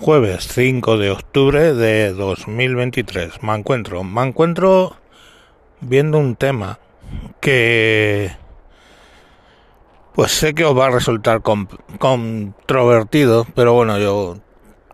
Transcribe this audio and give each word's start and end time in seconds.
Jueves 0.00 0.46
5 0.52 0.96
de 0.96 1.10
octubre 1.10 1.74
de 1.74 2.12
2023. 2.12 3.42
Me 3.42 3.56
encuentro, 3.56 4.04
me 4.04 4.22
encuentro 4.22 4.96
viendo 5.80 6.18
un 6.18 6.36
tema 6.36 6.78
que 7.40 8.30
pues 10.14 10.30
sé 10.30 10.54
que 10.54 10.64
os 10.64 10.78
va 10.78 10.86
a 10.86 10.90
resultar 10.90 11.42
controvertido, 11.42 13.44
pero 13.56 13.72
bueno, 13.72 13.98
yo 13.98 14.38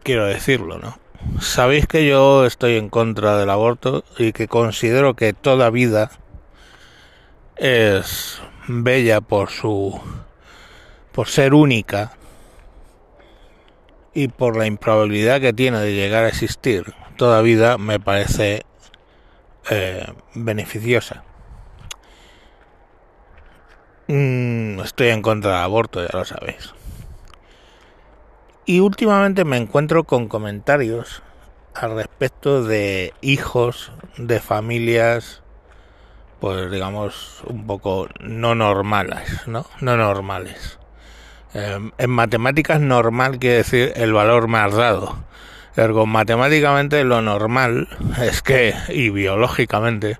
quiero 0.03 0.24
decirlo, 0.24 0.78
¿no? 0.78 0.98
Sabéis 1.38 1.86
que 1.86 2.06
yo 2.06 2.46
estoy 2.46 2.76
en 2.76 2.88
contra 2.88 3.36
del 3.36 3.50
aborto 3.50 4.04
y 4.16 4.32
que 4.32 4.48
considero 4.48 5.14
que 5.14 5.34
toda 5.34 5.68
vida 5.68 6.12
es 7.56 8.40
bella 8.68 9.21
por 9.21 9.50
su 9.50 10.00
por 11.12 11.28
ser 11.28 11.52
única 11.52 12.12
y 14.15 14.28
por 14.28 14.56
la 14.56 14.67
improbabilidad 14.67 15.40
que 15.40 15.53
tiene 15.53 15.81
de 15.81 15.92
llegar 15.92 16.24
a 16.24 16.28
existir 16.28 16.95
toda 17.16 17.42
vida 17.42 17.78
me 17.78 18.00
parece 18.00 18.64
eh, 19.70 20.06
beneficiosa. 20.34 21.24
Mm, 24.09 24.80
estoy 24.80 25.09
en 25.09 25.23
contra 25.23 25.52
del 25.52 25.60
aborto, 25.60 26.02
ya 26.02 26.16
lo 26.16 26.24
sabéis. 26.24 26.74
Y 28.66 28.80
últimamente 28.80 29.45
me 29.45 29.56
encuentro 29.56 30.04
con 30.04 30.28
comentarios 30.28 31.23
al 31.74 31.96
respecto 31.96 32.62
de 32.62 33.12
hijos 33.20 33.92
de 34.16 34.40
familias, 34.40 35.42
pues 36.40 36.70
digamos, 36.70 37.42
un 37.46 37.66
poco 37.66 38.09
no 38.20 38.54
normales, 38.54 39.46
¿no? 39.46 39.66
No 39.80 39.96
normales. 39.96 40.78
Em, 41.54 41.92
en 41.98 42.10
matemáticas 42.10 42.80
normal 42.80 43.38
quiere 43.38 43.58
decir 43.58 43.92
el 43.95 44.12
valor 44.12 44.48
más 44.48 44.74
dado. 44.74 45.16
Ergo, 45.76 46.04
matemáticamente 46.04 47.04
lo 47.04 47.22
normal 47.22 47.88
es 48.20 48.42
que, 48.42 48.74
y 48.88 49.10
biológicamente, 49.10 50.18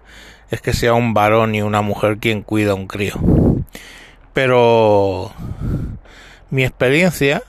es 0.50 0.61
que 0.61 0.72
sea 0.72 0.94
un 0.94 1.12
varón 1.12 1.56
y 1.56 1.62
una 1.62 1.83
mujer 1.83 2.19
quien 2.19 2.42
cuida 2.42 2.75
un 2.75 2.86
crío. 2.86 3.14
Pero 4.33 5.33
mi 6.50 6.64
experiencia 6.64 7.42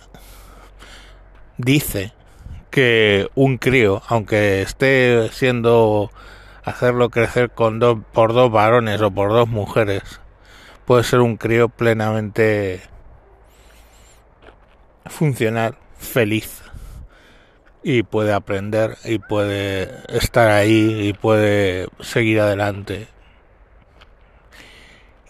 dice 1.57 2.11
que 2.71 3.29
un 3.35 3.59
crío, 3.59 4.01
aunque 4.07 4.63
esté 4.63 5.29
siendo 5.31 6.11
hacerlo 6.63 7.09
crecer 7.09 7.51
con 7.51 7.77
dos, 7.77 7.99
por 8.13 8.33
dos 8.33 8.51
varones 8.51 8.99
o 9.01 9.11
por 9.11 9.29
dos 9.29 9.47
mujeres, 9.47 10.21
puede 10.85 11.03
ser 11.03 11.19
un 11.21 11.37
crío 11.37 11.69
plenamente 11.69 12.81
funcional, 15.07 15.75
feliz 15.97 16.61
y 17.83 18.01
puede 18.03 18.33
aprender 18.33 18.97
y 19.05 19.19
puede 19.19 19.91
estar 20.09 20.49
ahí 20.49 21.09
y 21.09 21.13
puede 21.13 21.87
seguir 21.99 22.39
adelante. 22.39 23.07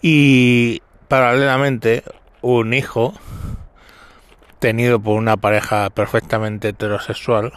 Y 0.00 0.82
paralelamente 1.08 2.02
un 2.40 2.72
hijo 2.72 3.12
tenido 4.58 4.98
por 4.98 5.16
una 5.16 5.36
pareja 5.36 5.90
perfectamente 5.90 6.68
heterosexual 6.68 7.52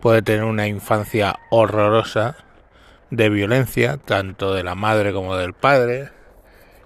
puede 0.00 0.22
tener 0.22 0.44
una 0.44 0.66
infancia 0.68 1.38
horrorosa 1.50 2.36
de 3.10 3.28
violencia, 3.28 3.98
tanto 3.98 4.54
de 4.54 4.64
la 4.64 4.74
madre 4.74 5.12
como 5.12 5.36
del 5.36 5.52
padre, 5.52 6.10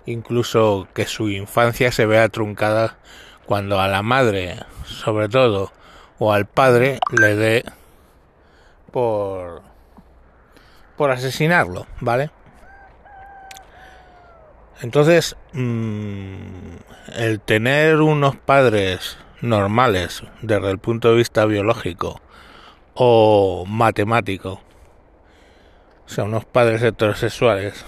incluso 0.07 0.89
que 0.95 1.07
su 1.07 1.29
infancia 1.31 1.93
se 1.93 2.07
vea 2.07 2.29
truncada 2.29 2.99
cuando 3.49 3.81
a 3.81 3.89
la 3.89 4.03
madre, 4.03 4.59
sobre 4.85 5.31
todo, 5.31 5.73
o 6.19 6.35
al 6.35 6.45
padre 6.45 7.01
le 7.11 7.35
dé 7.35 7.65
por 8.93 9.63
por 10.99 11.11
asesinarlo, 11.13 11.87
¿vale? 12.01 12.31
Entonces, 14.83 15.35
mmm, 15.55 16.37
el 17.17 17.41
tener 17.41 18.03
unos 18.03 18.37
padres 18.37 19.17
normales 19.41 20.25
desde 20.43 20.71
el 20.71 20.79
punto 20.79 21.11
de 21.11 21.17
vista 21.17 21.47
biológico 21.47 22.21
o 22.93 23.65
matemático, 23.67 24.61
o 26.05 26.09
sea, 26.09 26.25
unos 26.25 26.45
padres 26.45 26.83
heterosexuales, 26.83 27.87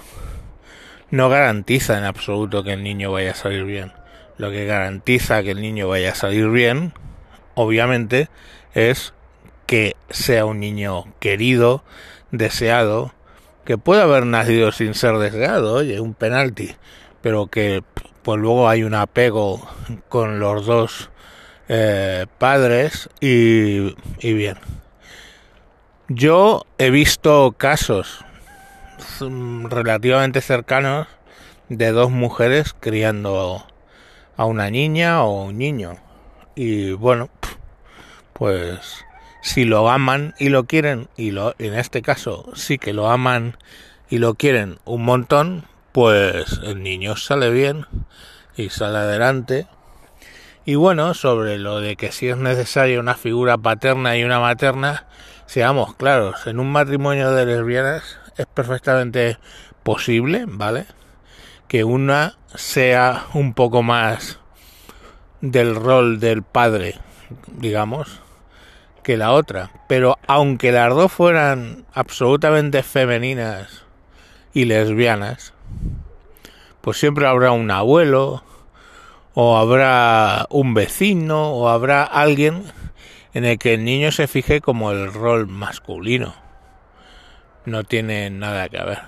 no 1.10 1.28
garantiza 1.28 1.98
en 1.98 2.04
absoluto 2.04 2.62
que 2.62 2.72
el 2.72 2.82
niño 2.82 3.12
vaya 3.12 3.32
a 3.32 3.34
salir 3.34 3.64
bien. 3.64 3.99
Lo 4.40 4.50
que 4.50 4.64
garantiza 4.64 5.42
que 5.42 5.50
el 5.50 5.60
niño 5.60 5.88
vaya 5.88 6.12
a 6.12 6.14
salir 6.14 6.48
bien 6.48 6.94
obviamente, 7.54 8.28
es 8.74 9.12
que 9.66 9.96
sea 10.08 10.44
un 10.46 10.60
niño 10.60 11.04
querido, 11.20 11.84
deseado, 12.30 13.12
que 13.64 13.78
puede 13.78 14.02
haber 14.02 14.26
nacido 14.26 14.72
sin 14.72 14.94
ser 14.94 15.18
deseado, 15.18 15.74
oye, 15.74 16.00
un 16.00 16.14
penalti, 16.14 16.74
pero 17.20 17.46
que 17.46 17.84
pues 18.22 18.40
luego 18.40 18.68
hay 18.68 18.82
un 18.82 18.94
apego 18.94 19.66
con 20.08 20.40
los 20.40 20.66
dos 20.66 21.10
eh, 21.68 22.26
padres 22.38 23.08
y, 23.20 23.94
y 24.20 24.32
bien. 24.32 24.56
Yo 26.08 26.66
he 26.78 26.90
visto 26.90 27.54
casos 27.56 28.24
relativamente 29.20 30.40
cercanos 30.40 31.06
de 31.68 31.92
dos 31.92 32.10
mujeres 32.10 32.74
criando 32.78 33.64
a 34.40 34.46
una 34.46 34.70
niña 34.70 35.22
o 35.22 35.44
un 35.44 35.58
niño. 35.58 35.98
Y 36.54 36.92
bueno, 36.92 37.28
pues 38.32 39.04
si 39.42 39.66
lo 39.66 39.90
aman 39.90 40.34
y 40.38 40.48
lo 40.48 40.64
quieren, 40.64 41.08
y 41.14 41.30
lo, 41.30 41.54
en 41.58 41.74
este 41.74 42.00
caso 42.00 42.50
sí 42.54 42.78
que 42.78 42.94
lo 42.94 43.10
aman 43.10 43.58
y 44.08 44.16
lo 44.16 44.36
quieren 44.36 44.78
un 44.86 45.02
montón, 45.02 45.64
pues 45.92 46.58
el 46.64 46.82
niño 46.82 47.16
sale 47.16 47.50
bien 47.50 47.84
y 48.56 48.70
sale 48.70 48.96
adelante. 48.96 49.66
Y 50.64 50.74
bueno, 50.74 51.12
sobre 51.12 51.58
lo 51.58 51.80
de 51.80 51.96
que 51.96 52.10
si 52.10 52.28
es 52.28 52.38
necesaria 52.38 52.98
una 52.98 53.16
figura 53.16 53.58
paterna 53.58 54.16
y 54.16 54.24
una 54.24 54.40
materna, 54.40 55.04
seamos 55.44 55.94
claros, 55.96 56.46
en 56.46 56.60
un 56.60 56.72
matrimonio 56.72 57.32
de 57.32 57.44
lesbianas 57.44 58.18
es 58.38 58.46
perfectamente 58.46 59.36
posible, 59.82 60.44
¿vale? 60.46 60.86
Que 61.70 61.84
una 61.84 62.36
sea 62.52 63.26
un 63.32 63.54
poco 63.54 63.84
más 63.84 64.40
del 65.40 65.76
rol 65.76 66.18
del 66.18 66.42
padre, 66.42 66.96
digamos, 67.46 68.22
que 69.04 69.16
la 69.16 69.30
otra. 69.30 69.70
Pero 69.86 70.18
aunque 70.26 70.72
las 70.72 70.92
dos 70.92 71.12
fueran 71.12 71.84
absolutamente 71.94 72.82
femeninas 72.82 73.84
y 74.52 74.64
lesbianas, 74.64 75.54
pues 76.80 76.98
siempre 76.98 77.28
habrá 77.28 77.52
un 77.52 77.70
abuelo, 77.70 78.42
o 79.34 79.56
habrá 79.56 80.48
un 80.50 80.74
vecino, 80.74 81.52
o 81.52 81.68
habrá 81.68 82.02
alguien 82.02 82.64
en 83.32 83.44
el 83.44 83.58
que 83.58 83.74
el 83.74 83.84
niño 83.84 84.10
se 84.10 84.26
fije 84.26 84.60
como 84.60 84.90
el 84.90 85.12
rol 85.12 85.46
masculino. 85.46 86.34
No 87.64 87.84
tiene 87.84 88.28
nada 88.28 88.68
que 88.68 88.82
ver. 88.82 89.02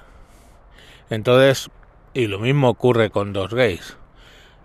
Entonces, 1.10 1.68
y 2.14 2.26
lo 2.26 2.38
mismo 2.38 2.68
ocurre 2.68 3.10
con 3.10 3.32
dos 3.32 3.52
gays. 3.52 3.96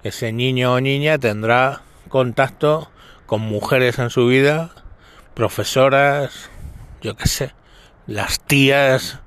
Ese 0.03 0.31
niño 0.31 0.73
o 0.73 0.81
niña 0.81 1.17
tendrá 1.17 1.81
contacto 2.09 2.89
con 3.25 3.41
mujeres 3.41 3.99
en 3.99 4.09
su 4.09 4.27
vida 4.27 4.71
profesoras, 5.37 6.49
yo 6.99 7.15
qué 7.15 7.27
sé, 7.27 7.53
las 8.07 8.39
tías, 8.39 9.19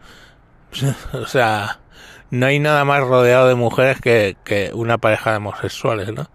o 1.12 1.26
sea, 1.26 1.78
no 2.30 2.46
hay 2.46 2.58
nada 2.58 2.84
más 2.84 3.00
rodeado 3.02 3.46
de 3.46 3.54
mujeres 3.54 4.00
que, 4.00 4.36
que 4.42 4.72
una 4.74 4.98
pareja 4.98 5.30
de 5.30 5.36
homosexuales, 5.36 6.12
¿no? 6.12 6.28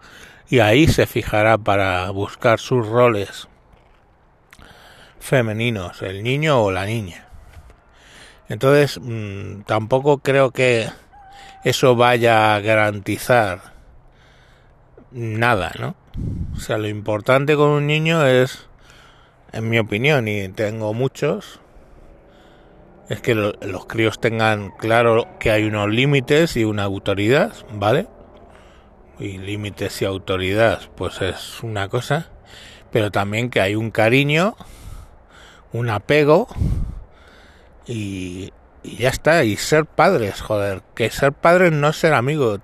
Y 0.48 0.60
ahí 0.60 0.88
se 0.88 1.08
fijará 1.08 1.58
para 1.58 2.10
buscar 2.12 2.60
sus 2.60 2.88
roles 2.88 3.50
femeninos, 5.20 6.02
el 6.04 6.24
niño 6.24 6.64
o 6.64 6.72
la 6.72 6.86
niña. 6.86 7.28
Entonces, 8.48 8.98
mmm, 9.02 9.64
tampoco 9.64 10.20
creo 10.20 10.52
que 10.52 10.88
eso 11.66 11.96
vaya 11.96 12.56
a 12.56 12.62
garantizar 12.62 13.74
nada, 15.12 15.72
¿no? 15.80 15.96
O 16.56 16.60
sea, 16.60 16.78
lo 16.78 16.88
importante 16.88 17.56
con 17.56 17.72
un 17.72 17.88
niño 17.88 18.26
es 18.26 18.70
en 19.52 19.68
mi 19.70 19.80
opinión, 19.80 20.28
y 20.28 20.48
tengo 20.50 20.94
muchos, 20.94 21.60
es 23.10 23.22
que 23.22 23.34
lo, 23.34 23.54
los 23.62 23.88
críos 23.88 24.20
tengan 24.20 24.72
claro 24.78 25.28
que 25.40 25.50
hay 25.50 25.64
unos 25.64 25.90
límites 25.90 26.56
y 26.56 26.66
una 26.66 26.84
autoridad, 26.84 27.54
¿vale? 27.74 28.08
Y 29.18 29.40
límites 29.40 30.02
y 30.02 30.06
autoridad, 30.06 30.82
pues 30.96 31.22
es 31.22 31.64
una 31.64 31.90
cosa, 31.90 32.30
pero 32.92 33.12
también 33.12 33.50
que 33.50 33.60
hay 33.60 33.76
un 33.76 33.90
cariño, 33.90 34.56
un 35.74 35.90
apego 35.90 36.48
y, 37.88 38.52
y 38.86 38.98
ya 38.98 39.10
está, 39.10 39.44
y 39.44 39.58
ser 39.58 39.86
padres, 39.86 40.42
joder, 40.42 40.82
que 40.96 41.10
ser 41.10 41.34
padres 41.34 41.72
no 41.72 41.90
es 41.90 41.96
ser 41.98 42.14
amigo. 42.14 42.60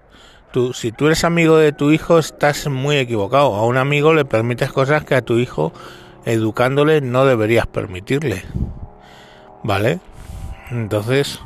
Tú, 0.52 0.74
si 0.74 0.92
tú 0.92 1.08
eres 1.08 1.24
amigo 1.24 1.58
de 1.58 1.72
tu 1.72 1.92
hijo, 1.92 2.20
estás 2.20 2.68
muy 2.68 2.98
equivocado. 2.98 3.56
A 3.56 3.66
un 3.66 3.78
amigo 3.78 4.14
le 4.14 4.26
permites 4.26 4.72
cosas 4.72 5.04
que 5.06 5.16
a 5.16 5.22
tu 5.22 5.38
hijo 5.40 5.74
educándole 6.26 7.02
no 7.02 7.26
deberías 7.26 7.68
permitirle. 7.68 8.44
¿Vale? 9.64 10.00
Entonces, 10.70 11.40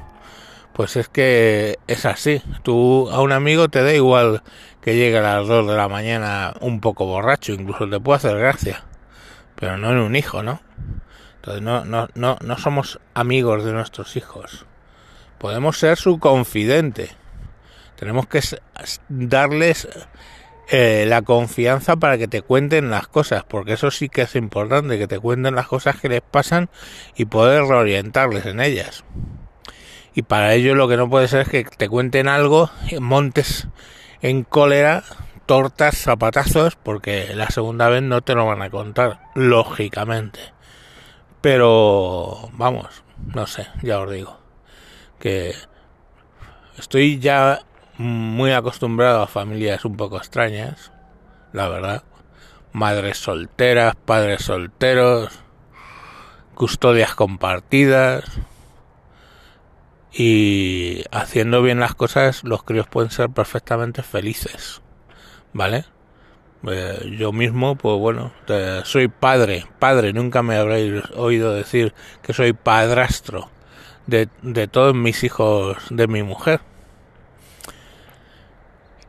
pues 0.74 0.95
es 0.95 1.07
que 1.07 1.77
es 1.88 2.06
así. 2.06 2.42
Tú 2.63 3.10
a 3.12 3.22
un 3.22 3.31
amigo 3.31 3.69
te 3.69 3.83
da 3.83 3.94
igual 3.94 4.44
que 4.81 4.95
llegue 4.95 5.18
a 5.19 5.22
las 5.22 5.48
2 5.48 5.68
de 5.68 5.75
la 5.75 5.88
mañana 5.88 6.54
un 6.60 6.80
poco 6.80 7.06
borracho, 7.06 7.54
incluso 7.54 7.89
te 7.89 8.00
puede 8.00 8.18
hacer 8.18 8.38
gracia. 8.38 8.83
Pero 9.56 9.77
no 9.77 9.92
en 9.92 9.98
un 10.00 10.16
hijo, 10.16 10.44
¿no? 10.44 10.60
No, 11.45 11.86
no, 11.86 12.07
no, 12.15 12.38
no 12.42 12.57
somos 12.57 13.00
amigos 13.13 13.63
de 13.63 13.74
nuestros 13.74 14.15
hijos. 14.15 14.65
Podemos 15.38 15.77
ser 15.77 15.97
su 15.97 16.19
confidente. 16.19 17.12
Tenemos 17.95 18.27
que 18.27 18.42
darles 19.09 19.88
eh, 20.69 21.06
la 21.07 21.21
confianza 21.21 21.95
para 21.95 22.18
que 22.18 22.27
te 22.27 22.42
cuenten 22.42 22.89
las 22.89 23.07
cosas, 23.07 23.44
porque 23.44 23.74
eso 23.74 23.92
sí 23.92 24.09
que 24.09 24.24
es 24.24 24.36
importante, 24.36 24.97
que 24.97 25.07
te 25.07 25.19
cuenten 25.19 25.56
las 25.56 25.68
cosas 25.68 26.00
que 26.00 26.09
les 26.09 26.21
pasan 26.21 26.69
y 27.15 27.25
poder 27.25 27.63
reorientarles 27.65 28.48
en 28.48 28.59
ellas. 28.59 29.03
Y 30.15 30.24
para 30.24 30.53
ello 30.56 30.74
lo 30.74 30.88
que 30.88 30.98
no 30.98 31.09
puede 31.09 31.27
ser 31.27 31.41
es 31.41 31.50
que 31.50 31.63
te 31.65 31.88
cuenten 31.88 32.27
algo, 32.27 32.71
montes 33.00 33.68
en 34.21 34.44
cólera, 34.44 35.03
tortas, 35.45 35.98
zapatazos, 35.98 36.75
porque 36.75 37.33
la 37.36 37.50
segunda 37.50 37.89
vez 37.89 38.01
no 38.01 38.21
te 38.21 38.33
lo 38.33 38.48
van 38.48 38.63
a 38.63 38.71
contar, 38.71 39.19
lógicamente. 39.36 40.54
Pero, 41.45 42.50
vamos, 42.53 43.03
no 43.36 43.45
sé, 43.45 43.68
ya 43.83 44.00
os 44.00 44.09
digo, 44.09 44.39
que 45.19 45.53
estoy 46.75 47.19
ya 47.19 47.62
muy 48.00 48.51
acostumbrado 48.51 49.21
a 49.21 49.27
familias 49.27 49.86
un 49.86 49.95
poco 49.95 50.18
extrañas, 50.18 50.92
la 51.53 51.69
verdad. 51.69 52.03
Madres 52.71 53.19
solteras, 53.19 53.95
padres 53.95 54.42
solteros, 54.42 55.39
custodias 56.56 57.13
compartidas. 57.13 58.24
Y 60.12 61.03
haciendo 61.12 61.62
bien 61.62 61.80
las 61.80 61.94
cosas, 61.94 62.44
los 62.44 62.63
críos 62.63 62.88
pueden 62.88 63.12
ser 63.12 63.30
perfectamente 63.30 64.01
felices. 64.01 64.81
¿Vale? 65.53 65.86
Eh, 66.67 67.15
yo 67.17 67.31
mismo, 67.31 67.75
pues 67.75 68.00
bueno, 68.00 68.31
soy 68.83 69.07
padre, 69.07 69.65
padre, 69.79 70.13
nunca 70.13 70.41
me 70.41 70.56
habréis 70.56 71.03
oído 71.15 71.53
decir 71.53 71.94
que 72.21 72.33
soy 72.33 72.53
padrastro 72.53 73.50
de, 74.07 74.29
de 74.41 74.67
todos 74.67 74.95
mis 74.95 75.23
hijos 75.23 75.77
de 75.89 76.07
mi 76.07 76.23
mujer 76.23 76.62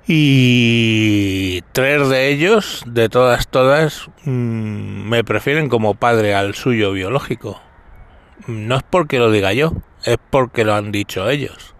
y 0.08 1.62
tres 1.72 2.08
de 2.08 2.28
ellos, 2.28 2.84
de 2.86 3.08
todas, 3.08 3.48
todas, 3.48 4.08
mm, 4.24 5.08
me 5.08 5.24
prefieren 5.24 5.68
como 5.68 5.94
padre 5.94 6.34
al 6.34 6.54
suyo 6.54 6.92
biológico. 6.92 7.60
No 8.46 8.76
es 8.76 8.84
porque 8.84 9.18
lo 9.18 9.32
diga 9.32 9.52
yo, 9.52 9.72
es 10.04 10.18
porque 10.30 10.64
lo 10.64 10.74
han 10.74 10.92
dicho 10.92 11.28
ellos. 11.28 11.74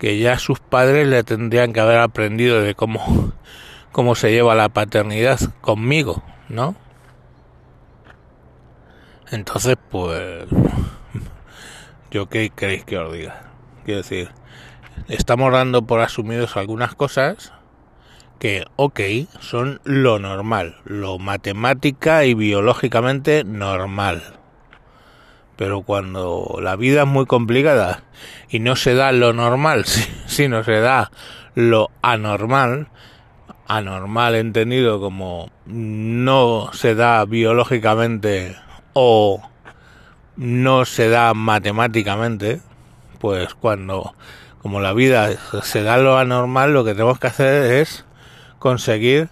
Que 0.00 0.18
ya 0.18 0.38
sus 0.38 0.58
padres 0.58 1.06
le 1.06 1.22
tendrían 1.22 1.72
que 1.72 1.80
haber 1.80 1.98
aprendido 1.98 2.60
de 2.62 2.74
cómo, 2.74 3.32
cómo 3.92 4.14
se 4.14 4.30
lleva 4.30 4.54
la 4.54 4.68
paternidad 4.68 5.38
conmigo, 5.60 6.22
¿no? 6.48 6.74
Entonces, 9.30 9.76
pues, 9.90 10.46
yo 12.10 12.28
qué 12.28 12.50
queréis 12.50 12.84
que 12.84 12.98
os 12.98 13.12
diga. 13.12 13.42
Quiero 13.84 13.98
decir, 13.98 14.30
estamos 15.08 15.52
dando 15.52 15.82
por 15.82 16.00
asumidos 16.00 16.56
algunas 16.56 16.94
cosas 16.94 17.52
que, 18.38 18.64
ok, 18.76 19.00
son 19.40 19.80
lo 19.84 20.18
normal, 20.18 20.76
lo 20.84 21.18
matemática 21.18 22.24
y 22.24 22.34
biológicamente 22.34 23.44
normal. 23.44 24.38
Pero 25.56 25.82
cuando 25.82 26.58
la 26.62 26.76
vida 26.76 27.02
es 27.02 27.08
muy 27.08 27.26
complicada 27.26 28.04
y 28.48 28.60
no 28.60 28.76
se 28.76 28.94
da 28.94 29.10
lo 29.12 29.32
normal, 29.32 29.84
sino 30.26 30.62
se 30.64 30.80
da 30.80 31.10
lo 31.54 31.90
anormal, 32.00 32.88
anormal 33.68 34.34
entendido 34.34 34.98
como 34.98 35.50
no 35.66 36.70
se 36.72 36.94
da 36.94 37.24
biológicamente 37.26 38.56
o 38.94 39.42
no 40.36 40.84
se 40.84 41.08
da 41.08 41.34
matemáticamente, 41.34 42.60
pues 43.20 43.54
cuando 43.54 44.14
como 44.62 44.80
la 44.80 44.92
vida 44.92 45.30
se 45.62 45.82
da 45.82 45.98
lo 45.98 46.18
anormal, 46.18 46.72
lo 46.72 46.84
que 46.84 46.94
tenemos 46.94 47.18
que 47.18 47.26
hacer 47.28 47.72
es 47.72 48.04
conseguir 48.58 49.28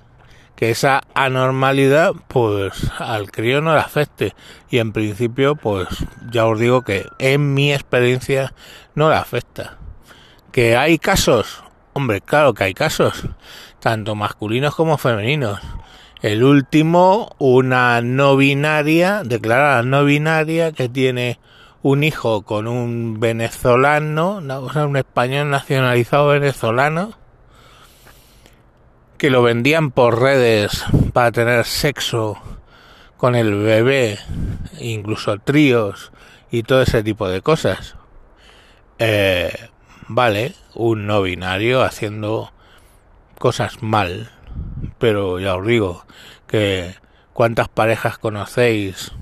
que 0.54 0.70
esa 0.70 1.02
anormalidad 1.14 2.12
pues 2.28 2.90
al 2.98 3.30
crío 3.30 3.60
no 3.60 3.74
le 3.74 3.80
afecte. 3.80 4.34
Y 4.70 4.78
en 4.78 4.92
principio 4.92 5.56
pues 5.56 5.88
ya 6.30 6.46
os 6.46 6.58
digo 6.58 6.82
que 6.82 7.06
en 7.18 7.54
mi 7.54 7.72
experiencia 7.72 8.54
no 8.94 9.08
le 9.08 9.16
afecta. 9.16 9.78
Que 10.52 10.76
hay 10.76 10.98
casos 10.98 11.62
hombre 11.96 12.20
claro 12.20 12.52
que 12.52 12.64
hay 12.64 12.74
casos 12.74 13.24
tanto 13.80 14.14
masculinos 14.14 14.74
como 14.74 14.98
femeninos 14.98 15.60
el 16.22 16.42
último 16.44 17.34
una 17.38 18.00
no 18.00 18.36
binaria 18.36 19.22
declarada 19.22 19.82
no 19.82 20.04
binaria 20.04 20.72
que 20.72 20.88
tiene 20.88 21.38
un 21.82 22.02
hijo 22.02 22.42
con 22.42 22.66
un 22.66 23.20
venezolano, 23.20 24.38
un 24.38 24.96
español 24.96 25.50
nacionalizado 25.50 26.26
venezolano, 26.26 27.12
que 29.18 29.30
lo 29.30 29.42
vendían 29.42 29.92
por 29.92 30.20
redes 30.20 30.84
para 31.12 31.30
tener 31.30 31.64
sexo 31.64 32.38
con 33.16 33.36
el 33.36 33.54
bebé, 33.54 34.18
incluso 34.80 35.38
tríos 35.38 36.10
y 36.50 36.64
todo 36.64 36.82
ese 36.82 37.04
tipo 37.04 37.28
de 37.28 37.40
cosas. 37.40 37.94
Eh, 38.98 39.52
vale, 40.08 40.54
un 40.74 41.06
no 41.06 41.22
binario 41.22 41.84
haciendo 41.84 42.52
cosas 43.38 43.82
mal, 43.82 44.30
pero 44.98 45.38
ya 45.38 45.56
os 45.56 45.66
digo 45.66 46.04
que 46.46 46.94
cuántas 47.32 47.68
parejas 47.68 48.18
conocéis 48.18 49.12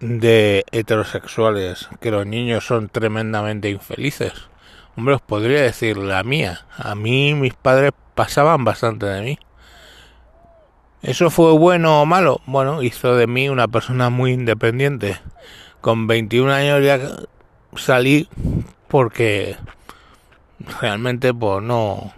de 0.00 0.64
heterosexuales 0.70 1.88
que 2.00 2.10
los 2.10 2.26
niños 2.26 2.66
son 2.66 2.88
tremendamente 2.88 3.70
infelices. 3.70 4.32
Hombre, 4.96 5.14
os 5.14 5.20
podría 5.20 5.62
decir 5.62 5.96
la 5.96 6.22
mía. 6.24 6.66
A 6.76 6.94
mí 6.94 7.34
mis 7.34 7.54
padres 7.54 7.92
pasaban 8.14 8.64
bastante 8.64 9.06
de 9.06 9.22
mí. 9.22 9.38
¿Eso 11.02 11.30
fue 11.30 11.52
bueno 11.52 12.02
o 12.02 12.06
malo? 12.06 12.40
Bueno, 12.46 12.82
hizo 12.82 13.14
de 13.14 13.28
mí 13.28 13.48
una 13.48 13.68
persona 13.68 14.10
muy 14.10 14.32
independiente. 14.32 15.20
Con 15.80 16.08
21 16.08 16.52
años 16.52 16.84
ya 16.84 16.98
salí 17.76 18.28
porque 18.88 19.56
realmente 20.80 21.32
pues 21.32 21.62
no 21.62 22.12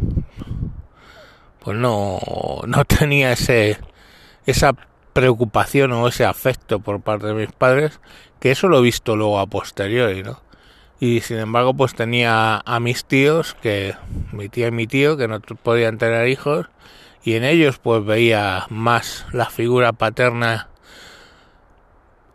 pues 1.60 1.76
no 1.76 2.18
no 2.66 2.84
tenía 2.98 3.32
ese 3.32 3.78
esa 4.46 4.74
preocupación 5.12 5.92
o 5.92 6.08
ese 6.08 6.24
afecto 6.24 6.80
por 6.80 7.00
parte 7.00 7.26
de 7.26 7.34
mis 7.34 7.52
padres, 7.52 8.00
que 8.38 8.50
eso 8.50 8.68
lo 8.68 8.78
he 8.78 8.82
visto 8.82 9.16
luego 9.16 9.38
a 9.38 9.46
posteriori, 9.46 10.22
¿no? 10.22 10.40
Y 11.00 11.20
sin 11.20 11.38
embargo, 11.38 11.74
pues 11.74 11.94
tenía 11.94 12.62
a 12.64 12.80
mis 12.80 13.04
tíos, 13.04 13.56
que 13.62 13.94
mi 14.32 14.48
tía 14.48 14.68
y 14.68 14.70
mi 14.70 14.86
tío, 14.86 15.16
que 15.16 15.28
no 15.28 15.40
podían 15.40 15.98
tener 15.98 16.28
hijos, 16.28 16.66
y 17.24 17.34
en 17.34 17.44
ellos 17.44 17.78
pues 17.78 18.04
veía 18.04 18.66
más 18.68 19.26
la 19.32 19.46
figura 19.46 19.92
paterna 19.92 20.68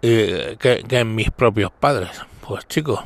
eh, 0.01 0.57
que, 0.59 0.83
que 0.87 0.99
en 0.99 1.15
mis 1.15 1.31
propios 1.31 1.71
padres. 1.71 2.21
Pues 2.41 2.67
chicos, 2.67 3.01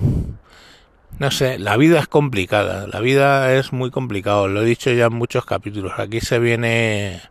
no 1.18 1.32
sé, 1.32 1.60
la 1.60 1.76
vida 1.78 2.00
es 2.00 2.08
complicada, 2.08 2.88
la 2.88 3.00
vida 3.00 3.54
es 3.54 3.74
muy 3.74 3.92
complicada, 3.92 4.48
lo 4.48 4.62
he 4.62 4.66
dicho 4.66 4.92
ya 4.92 5.06
en 5.06 5.14
muchos 5.16 5.46
capítulos, 5.46 5.94
aquí 5.98 6.22
se 6.22 6.40
viene 6.40 7.22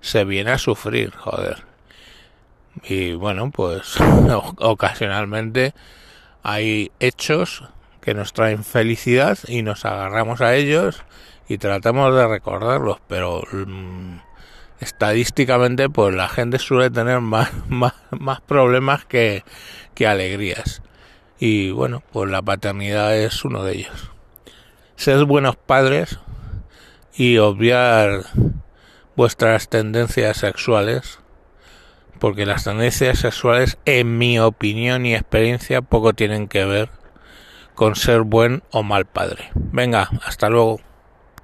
se 0.00 0.24
viene 0.24 0.50
a 0.50 0.58
sufrir, 0.58 1.12
joder. 1.16 1.64
Y 2.82 3.14
bueno, 3.14 3.50
pues 3.50 3.96
ocasionalmente 4.58 5.74
hay 6.42 6.92
hechos 7.00 7.64
que 8.02 8.12
nos 8.12 8.34
traen 8.34 8.64
felicidad 8.64 9.38
y 9.48 9.62
nos 9.62 9.86
agarramos 9.86 10.42
a 10.42 10.54
ellos 10.54 11.02
y 11.48 11.56
tratamos 11.56 12.14
de 12.14 12.26
recordarlos, 12.28 12.98
pero 13.08 13.42
mm, 13.50 14.18
estadísticamente 14.80 15.88
pues 15.88 16.14
la 16.14 16.28
gente 16.28 16.58
suele 16.58 16.90
tener 16.90 17.20
más, 17.20 17.50
más, 17.68 17.94
más 18.10 18.42
problemas 18.42 19.06
que, 19.06 19.42
que 19.94 20.06
alegrías. 20.06 20.82
Y 21.46 21.72
bueno, 21.72 22.02
pues 22.10 22.30
la 22.30 22.40
paternidad 22.40 23.14
es 23.14 23.44
uno 23.44 23.64
de 23.64 23.74
ellos. 23.74 24.10
Sed 24.96 25.24
buenos 25.24 25.56
padres 25.56 26.18
y 27.14 27.36
obviar 27.36 28.24
vuestras 29.14 29.68
tendencias 29.68 30.38
sexuales, 30.38 31.18
porque 32.18 32.46
las 32.46 32.64
tendencias 32.64 33.18
sexuales, 33.18 33.76
en 33.84 34.16
mi 34.16 34.38
opinión 34.38 35.04
y 35.04 35.14
experiencia, 35.14 35.82
poco 35.82 36.14
tienen 36.14 36.48
que 36.48 36.64
ver 36.64 36.88
con 37.74 37.94
ser 37.94 38.22
buen 38.22 38.62
o 38.70 38.82
mal 38.82 39.04
padre. 39.04 39.50
Venga, 39.54 40.08
hasta 40.24 40.48
luego. 40.48 40.80